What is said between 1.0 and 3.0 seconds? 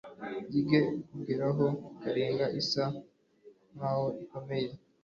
kongeraho Karenge isa